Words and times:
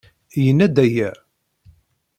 Yenna-d 0.43 0.77
aya. 0.85 1.11